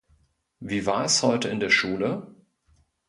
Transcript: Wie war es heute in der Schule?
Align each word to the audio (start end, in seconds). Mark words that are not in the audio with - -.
Wie 0.61 0.87
war 0.87 1.05
es 1.05 1.21
heute 1.21 1.49
in 1.49 1.59
der 1.59 1.69
Schule? 1.69 2.33